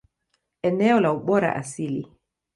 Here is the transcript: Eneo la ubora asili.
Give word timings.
Eneo 0.69 0.99
la 1.07 1.11
ubora 1.19 1.53
asili. 1.61 2.01